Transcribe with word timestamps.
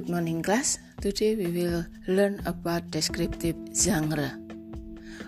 Good 0.00 0.08
morning 0.08 0.40
class. 0.40 0.80
Today 1.04 1.36
we 1.36 1.52
will 1.52 1.84
learn 2.08 2.40
about 2.48 2.88
descriptive 2.88 3.52
genre. 3.76 4.32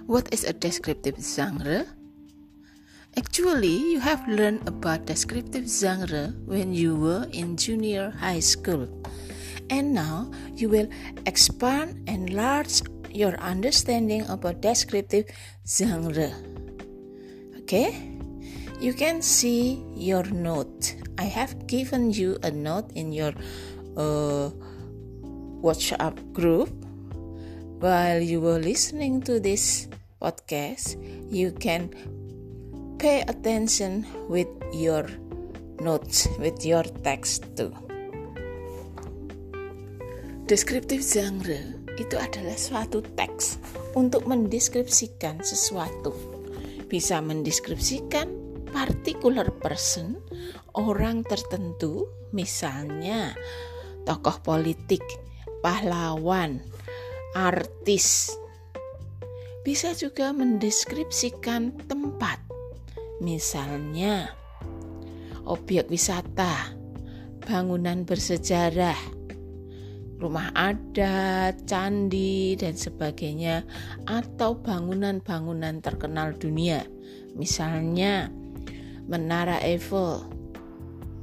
What 0.08 0.32
is 0.32 0.48
a 0.48 0.56
descriptive 0.56 1.20
genre? 1.20 1.84
Actually, 3.12 3.76
you 3.92 4.00
have 4.00 4.24
learned 4.24 4.64
about 4.64 5.04
descriptive 5.04 5.68
genre 5.68 6.32
when 6.48 6.72
you 6.72 6.96
were 6.96 7.28
in 7.36 7.60
junior 7.60 8.16
high 8.16 8.40
school. 8.40 8.88
And 9.68 9.92
now 9.92 10.32
you 10.56 10.72
will 10.72 10.88
expand 11.28 12.08
and 12.08 12.32
enlarge 12.32 12.80
your 13.12 13.36
understanding 13.44 14.24
about 14.32 14.64
descriptive 14.64 15.28
genre. 15.68 16.32
Okay? 17.60 17.92
You 18.80 18.96
can 18.96 19.20
see 19.20 19.84
your 19.92 20.24
note. 20.32 20.96
I 21.18 21.28
have 21.28 21.66
given 21.66 22.10
you 22.10 22.38
a 22.42 22.50
note 22.50 22.88
in 22.96 23.12
your 23.12 23.36
uh, 23.96 24.50
WhatsApp 25.62 26.16
group. 26.32 26.70
While 27.82 28.22
you 28.22 28.40
were 28.40 28.62
listening 28.62 29.26
to 29.26 29.42
this 29.42 29.90
podcast, 30.22 30.94
you 31.26 31.50
can 31.50 31.90
pay 33.02 33.26
attention 33.26 34.06
with 34.30 34.46
your 34.70 35.10
notes, 35.82 36.30
with 36.38 36.62
your 36.62 36.86
text 37.02 37.42
too. 37.58 37.74
Deskriptif 40.46 41.02
genre 41.02 41.58
itu 41.98 42.14
adalah 42.14 42.54
suatu 42.54 43.02
teks 43.18 43.58
untuk 43.98 44.30
mendeskripsikan 44.30 45.42
sesuatu. 45.42 46.14
Bisa 46.86 47.18
mendeskripsikan 47.18 48.30
particular 48.70 49.50
person, 49.58 50.22
orang 50.78 51.26
tertentu, 51.26 52.08
misalnya 52.30 53.36
tokoh 54.04 54.42
politik, 54.42 55.02
pahlawan, 55.62 56.62
artis. 57.32 58.34
Bisa 59.62 59.94
juga 59.94 60.34
mendeskripsikan 60.34 61.86
tempat, 61.86 62.42
misalnya 63.22 64.34
objek 65.46 65.86
wisata, 65.86 66.74
bangunan 67.46 68.02
bersejarah, 68.02 68.98
rumah 70.18 70.50
adat, 70.54 71.62
candi, 71.66 72.54
dan 72.58 72.74
sebagainya, 72.78 73.66
atau 74.06 74.58
bangunan-bangunan 74.58 75.82
terkenal 75.82 76.34
dunia, 76.38 76.86
misalnya 77.34 78.30
Menara 79.02 79.58
Eiffel, 79.62 80.22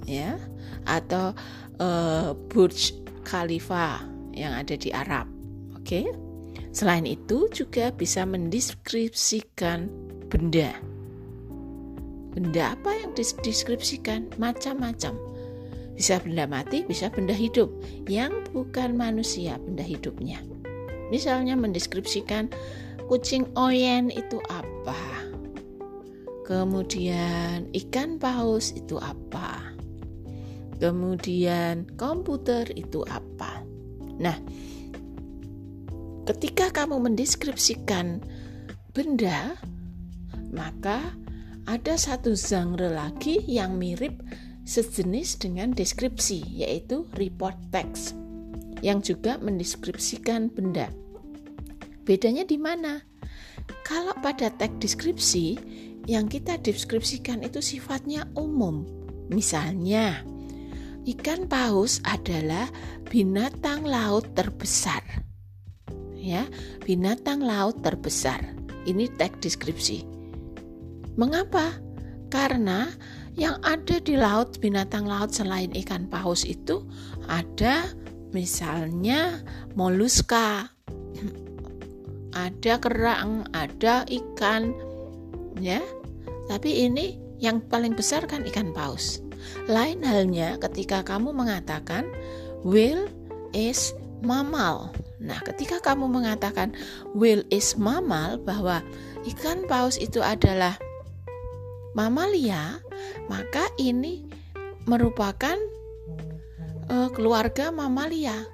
ya, 0.04 0.36
atau 0.84 1.32
uh, 1.80 2.36
Burj 2.52 2.94
Khalifa 3.26 4.04
yang 4.36 4.56
ada 4.56 4.76
di 4.76 4.92
Arab. 4.94 5.28
Oke. 5.76 5.84
Okay? 5.84 6.06
Selain 6.70 7.04
itu 7.10 7.50
juga 7.50 7.90
bisa 7.90 8.24
mendeskripsikan 8.30 9.90
benda. 10.30 10.70
Benda 12.30 12.78
apa 12.78 12.94
yang 12.94 13.18
dideskripsikan? 13.18 14.30
Macam-macam. 14.38 15.18
Bisa 15.98 16.22
benda 16.22 16.46
mati, 16.48 16.86
bisa 16.86 17.10
benda 17.12 17.34
hidup 17.34 17.68
yang 18.08 18.32
bukan 18.54 18.96
manusia 18.96 19.58
benda 19.60 19.84
hidupnya. 19.84 20.40
Misalnya 21.10 21.58
mendeskripsikan 21.58 22.54
kucing 23.10 23.50
oyen 23.58 24.14
itu 24.14 24.38
apa? 24.48 24.96
Kemudian 26.46 27.68
ikan 27.74 28.22
paus 28.22 28.72
itu 28.78 29.02
apa? 29.02 29.69
Kemudian 30.80 31.86
komputer 32.00 32.72
itu 32.74 33.04
apa? 33.04 33.64
Nah, 34.16 34.40
ketika 36.24 36.72
kamu 36.72 37.04
mendeskripsikan 37.12 38.23
benda, 38.95 39.60
maka 40.56 41.14
ada 41.68 42.00
satu 42.00 42.34
genre 42.34 42.89
lagi 42.89 43.44
yang 43.45 43.76
mirip 43.76 44.23
sejenis 44.64 45.38
dengan 45.44 45.76
deskripsi, 45.76 46.48
yaitu 46.48 47.06
report 47.20 47.60
text, 47.76 48.16
yang 48.80 49.04
juga 49.04 49.36
mendeskripsikan 49.38 50.48
benda. 50.48 50.88
Bedanya 52.08 52.48
di 52.48 52.58
mana? 52.58 53.04
Kalau 53.86 54.16
pada 54.23 54.50
teks 54.50 54.80
deskripsi, 54.82 55.60
yang 56.10 56.26
kita 56.26 56.58
deskripsikan 56.58 57.45
itu 57.45 57.62
sifatnya 57.62 58.26
umum. 58.34 58.82
Misalnya, 59.30 60.26
Ikan 61.08 61.48
paus 61.48 62.04
adalah 62.04 62.67
binatang 63.08 63.87
laut 63.87 64.27
terbesar. 64.36 65.02
Ya, 66.20 66.43
binatang 66.83 67.39
laut 67.39 67.80
terbesar. 67.80 68.43
Ini 68.83 69.08
teks 69.15 69.39
deskripsi. 69.39 70.04
Mengapa? 71.15 71.80
Karena 72.27 72.92
yang 73.39 73.58
ada 73.64 73.98
di 74.04 74.20
laut 74.20 74.59
binatang 74.59 75.08
laut 75.08 75.32
selain 75.32 75.71
ikan 75.71 76.11
paus 76.11 76.43
itu 76.43 76.83
ada 77.32 77.88
misalnya 78.36 79.39
moluska, 79.80 80.67
ada 82.36 82.73
kerang, 82.77 83.48
ada 83.55 84.04
ikan, 84.05 84.76
ya. 85.58 85.80
Tapi 86.52 86.86
ini 86.89 87.17
yang 87.39 87.64
paling 87.64 87.95
besar 87.95 88.27
kan 88.27 88.43
ikan 88.43 88.76
paus. 88.76 89.23
Lain 89.67 90.02
halnya 90.04 90.58
ketika 90.60 91.04
kamu 91.05 91.32
mengatakan 91.32 92.08
will 92.64 93.08
is 93.55 93.95
mammal. 94.23 94.92
Nah, 95.20 95.39
ketika 95.44 95.83
kamu 95.83 96.08
mengatakan 96.08 96.76
will 97.11 97.44
is 97.52 97.76
mammal 97.76 98.39
bahwa 98.39 98.80
ikan 99.27 99.67
paus 99.67 100.00
itu 100.00 100.23
adalah 100.23 100.80
mamalia, 101.92 102.80
maka 103.27 103.67
ini 103.76 104.23
merupakan 104.88 105.56
uh, 106.88 107.10
keluarga 107.11 107.71
mamalia. 107.71 108.48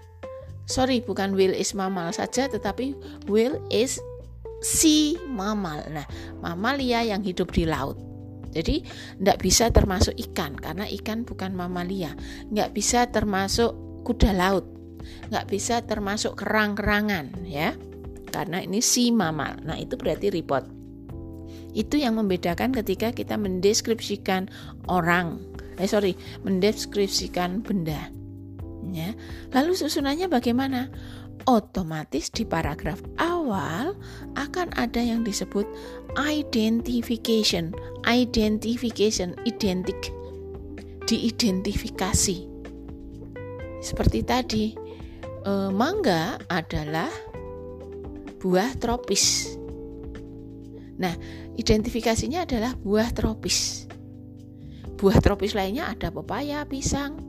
Sorry, 0.65 1.05
bukan 1.05 1.37
will 1.37 1.53
is 1.53 1.77
mammal 1.77 2.09
saja, 2.09 2.49
tetapi 2.49 2.97
will 3.29 3.61
is 3.69 4.01
si 4.65 5.13
mammal. 5.29 5.85
Nah, 5.93 6.09
mamalia 6.41 7.05
yang 7.05 7.21
hidup 7.21 7.53
di 7.53 7.69
laut. 7.69 8.14
Jadi 8.55 8.87
tidak 9.19 9.37
bisa 9.43 9.67
termasuk 9.67 10.15
ikan 10.15 10.55
karena 10.55 10.87
ikan 10.87 11.27
bukan 11.27 11.51
mamalia. 11.51 12.15
Nggak 12.47 12.71
bisa 12.71 13.11
termasuk 13.11 13.75
kuda 14.07 14.31
laut. 14.31 14.63
Nggak 15.29 15.45
bisa 15.51 15.83
termasuk 15.83 16.39
kerang-kerangan 16.39 17.43
ya. 17.43 17.75
Karena 18.31 18.63
ini 18.63 18.79
si 18.79 19.11
mamal. 19.11 19.59
Nah 19.67 19.75
itu 19.75 19.99
berarti 19.99 20.31
report. 20.31 20.71
Itu 21.75 21.99
yang 21.99 22.15
membedakan 22.15 22.71
ketika 22.71 23.11
kita 23.11 23.35
mendeskripsikan 23.35 24.47
orang. 24.87 25.43
Eh 25.75 25.91
sorry, 25.91 26.15
mendeskripsikan 26.47 27.59
benda. 27.59 28.07
Ya. 28.95 29.11
Lalu 29.51 29.75
susunannya 29.75 30.31
bagaimana? 30.31 30.87
Otomatis 31.43 32.31
di 32.31 32.47
paragraf 32.47 33.03
awal 33.19 33.93
akan 34.39 34.71
ada 34.79 35.03
yang 35.03 35.21
disebut 35.27 35.67
identification. 36.15 37.75
Identification, 38.07 39.35
identik, 39.43 40.09
diidentifikasi. 41.05 42.37
Seperti 43.83 44.19
tadi, 44.25 44.65
eh, 45.45 45.69
mangga 45.69 46.39
adalah 46.49 47.11
buah 48.41 48.73
tropis. 48.81 49.53
Nah, 50.95 51.13
identifikasinya 51.59 52.47
adalah 52.47 52.73
buah 52.73 53.11
tropis. 53.11 53.85
Buah 54.95 55.19
tropis 55.19 55.53
lainnya 55.53 55.91
ada 55.91 56.07
pepaya, 56.09 56.63
pisang, 56.63 57.19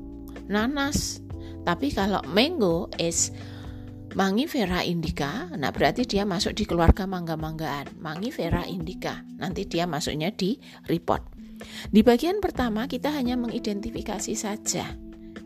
nanas. 0.47 1.19
Tapi 1.67 1.91
kalau 1.91 2.23
mango 2.31 2.87
is 2.97 3.35
Mangifera 4.17 4.81
indica, 4.81 5.45
nah 5.61 5.69
berarti 5.69 6.09
dia 6.09 6.25
masuk 6.25 6.57
di 6.57 6.65
keluarga 6.65 7.05
mangga-manggaan. 7.05 8.01
Mangifera 8.01 8.65
indica, 8.65 9.21
nanti 9.37 9.69
dia 9.69 9.85
masuknya 9.85 10.33
di 10.33 10.57
report. 10.89 11.37
Di 11.93 12.01
bagian 12.01 12.41
pertama 12.41 12.89
kita 12.89 13.13
hanya 13.13 13.37
mengidentifikasi 13.37 14.33
saja. 14.33 14.97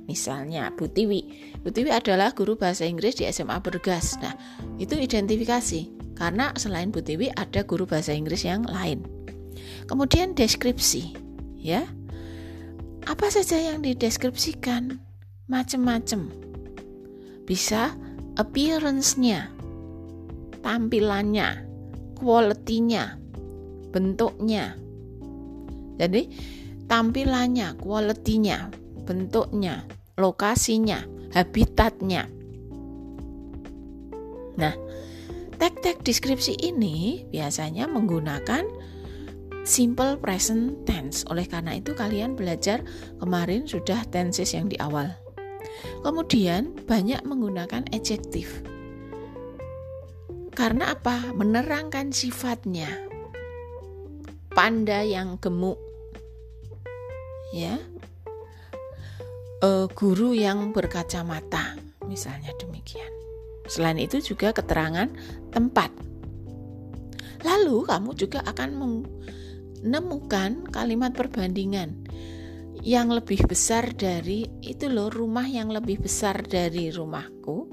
Misalnya 0.06 0.70
Bu 0.70 0.86
Tiwi. 0.86 1.50
Bu 1.66 1.74
Tiwi 1.74 1.90
adalah 1.90 2.30
guru 2.30 2.54
bahasa 2.54 2.86
Inggris 2.86 3.18
di 3.18 3.26
SMA 3.26 3.58
Bergas. 3.58 4.14
Nah, 4.22 4.38
itu 4.78 4.94
identifikasi. 4.94 6.14
Karena 6.14 6.54
selain 6.54 6.94
Bu 6.94 7.02
Tiwi 7.02 7.26
ada 7.34 7.66
guru 7.66 7.90
bahasa 7.90 8.14
Inggris 8.14 8.46
yang 8.46 8.66
lain. 8.70 9.02
Kemudian 9.90 10.38
deskripsi, 10.38 11.18
ya. 11.58 11.86
Apa 13.06 13.34
saja 13.34 13.58
yang 13.58 13.82
dideskripsikan? 13.82 14.98
Macam-macam. 15.50 16.30
Bisa 17.50 17.98
appearance-nya, 18.40 19.52
tampilannya, 20.64 21.68
quality-nya, 22.16 23.20
bentuknya. 23.92 24.80
Jadi 26.00 26.32
tampilannya, 26.88 27.76
quality-nya, 27.76 28.72
bentuknya, 29.04 29.84
lokasinya, 30.16 31.04
habitatnya. 31.36 32.24
Nah, 34.56 34.74
tag-tag 35.60 36.00
deskripsi 36.00 36.56
ini 36.64 37.28
biasanya 37.28 37.84
menggunakan 37.92 38.64
simple 39.68 40.16
present 40.16 40.80
tense. 40.88 41.28
Oleh 41.28 41.44
karena 41.44 41.76
itu 41.76 41.92
kalian 41.92 42.40
belajar 42.40 42.80
kemarin 43.20 43.68
sudah 43.68 44.00
tenses 44.08 44.56
yang 44.56 44.72
di 44.72 44.80
awal. 44.80 45.12
Kemudian 46.00 46.72
banyak 46.88 47.20
menggunakan 47.24 47.88
adjektif. 47.92 48.64
Karena 50.50 50.92
apa? 50.92 51.32
Menerangkan 51.32 52.12
sifatnya. 52.12 52.88
Panda 54.50 55.00
yang 55.06 55.38
gemuk. 55.38 55.78
Ya. 57.54 57.78
E, 59.60 59.88
guru 59.92 60.34
yang 60.34 60.74
berkacamata, 60.74 61.78
misalnya 62.08 62.50
demikian. 62.58 63.12
Selain 63.70 63.96
itu 64.00 64.18
juga 64.18 64.50
keterangan 64.50 65.06
tempat. 65.54 65.94
Lalu 67.46 67.86
kamu 67.86 68.10
juga 68.18 68.42
akan 68.44 68.70
menemukan 68.76 70.68
kalimat 70.68 71.14
perbandingan 71.14 72.04
yang 72.80 73.12
lebih 73.12 73.44
besar 73.44 73.92
dari 73.92 74.48
itu 74.64 74.88
loh 74.88 75.12
rumah 75.12 75.44
yang 75.44 75.68
lebih 75.68 76.00
besar 76.00 76.40
dari 76.40 76.88
rumahku 76.88 77.68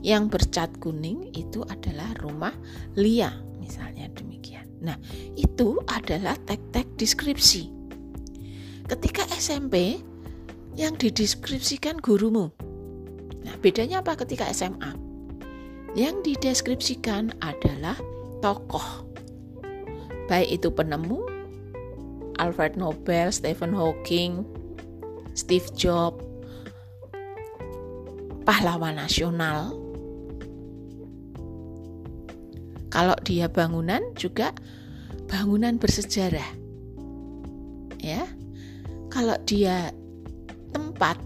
yang 0.00 0.32
bercat 0.32 0.72
kuning 0.80 1.28
itu 1.36 1.60
adalah 1.68 2.12
rumah 2.20 2.54
Lia 2.96 3.32
misalnya 3.60 4.08
demikian. 4.14 4.64
Nah, 4.80 4.96
itu 5.34 5.82
adalah 5.90 6.38
tag-tag 6.46 6.86
deskripsi. 6.94 7.68
Ketika 8.86 9.26
SMP 9.34 9.98
yang 10.78 10.94
dideskripsikan 10.94 11.98
gurumu. 11.98 12.54
Nah, 13.42 13.56
bedanya 13.58 14.04
apa 14.04 14.14
ketika 14.22 14.46
SMA? 14.54 14.94
Yang 15.98 16.22
dideskripsikan 16.22 17.34
adalah 17.42 17.98
tokoh. 18.44 19.08
Baik 20.30 20.60
itu 20.60 20.68
penemu 20.70 21.35
Alfred 22.36 22.76
Nobel, 22.76 23.32
Stephen 23.32 23.72
Hawking, 23.72 24.44
Steve 25.36 25.66
Jobs, 25.76 26.24
pahlawan 28.46 28.96
nasional. 28.96 29.74
Kalau 32.88 33.18
dia 33.26 33.50
bangunan 33.50 34.00
juga 34.14 34.54
bangunan 35.26 35.76
bersejarah. 35.76 36.54
Ya. 38.00 38.24
Kalau 39.10 39.34
dia 39.48 39.90
tempat 40.70 41.18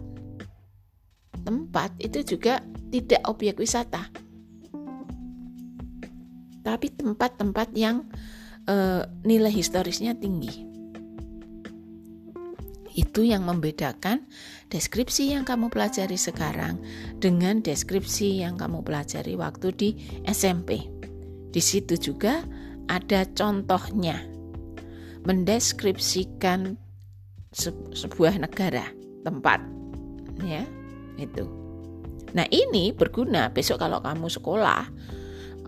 tempat 1.45 1.91
itu 1.99 2.37
juga 2.37 2.65
tidak 2.89 3.21
objek 3.29 3.61
wisata. 3.61 4.09
Tapi 6.61 6.87
tempat-tempat 6.93 7.73
yang 7.75 8.07
e, 8.69 9.05
nilai 9.25 9.51
historisnya 9.51 10.15
tinggi. 10.15 10.70
Itu 13.11 13.27
yang 13.27 13.43
membedakan 13.43 14.23
deskripsi 14.71 15.35
yang 15.35 15.43
kamu 15.43 15.67
pelajari 15.67 16.15
sekarang 16.15 16.79
dengan 17.19 17.59
deskripsi 17.59 18.39
yang 18.39 18.55
kamu 18.55 18.87
pelajari 18.87 19.35
waktu 19.35 19.75
di 19.75 19.89
SMP. 20.31 20.87
Di 21.51 21.59
situ 21.59 21.99
juga 21.99 22.47
ada 22.87 23.27
contohnya. 23.35 24.15
Mendeskripsikan 25.27 26.79
sebuah 27.99 28.39
negara, 28.39 28.87
tempat. 29.27 29.59
Ya, 30.47 30.63
itu. 31.19 31.51
Nah, 32.31 32.47
ini 32.55 32.95
berguna 32.95 33.51
besok 33.51 33.83
kalau 33.83 33.99
kamu 34.07 34.31
sekolah 34.31 34.87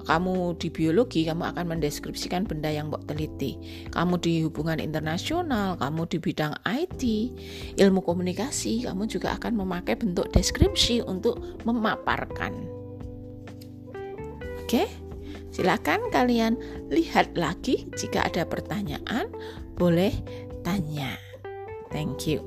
kamu 0.06 0.58
di 0.58 0.68
biologi 0.68 1.26
kamu 1.26 1.54
akan 1.54 1.64
mendeskripsikan 1.76 2.46
benda 2.46 2.68
yang 2.68 2.90
mau 2.90 3.00
teliti. 3.02 3.58
Kamu 3.90 4.18
di 4.18 4.42
hubungan 4.46 4.78
internasional 4.82 5.78
kamu 5.78 6.02
di 6.10 6.18
bidang 6.18 6.54
IT 6.66 7.02
ilmu 7.78 8.00
komunikasi 8.04 8.86
kamu 8.86 9.08
juga 9.08 9.34
akan 9.38 9.58
memakai 9.58 9.98
bentuk 9.98 10.30
deskripsi 10.34 11.04
untuk 11.06 11.38
memaparkan. 11.62 12.52
Oke? 14.62 14.88
Silakan 15.52 16.08
kalian 16.08 16.56
lihat 16.88 17.36
lagi. 17.36 17.84
Jika 17.92 18.24
ada 18.24 18.48
pertanyaan 18.48 19.28
boleh 19.76 20.12
tanya. 20.64 21.12
Thank 21.92 22.24
you 22.24 22.40